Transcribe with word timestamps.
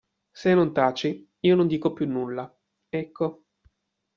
Se 0.39 0.51
non 0.55 0.73
taci, 0.73 1.29
io 1.41 1.55
non 1.55 1.67
dico 1.67 1.93
più 1.93 2.07
nulla, 2.07 2.51
ecco. 2.89 3.43